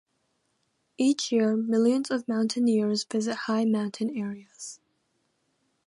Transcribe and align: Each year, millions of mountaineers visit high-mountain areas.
Each 0.97 1.31
year, 1.31 1.55
millions 1.55 2.09
of 2.09 2.27
mountaineers 2.27 3.03
visit 3.03 3.35
high-mountain 3.45 4.17
areas. 4.17 4.79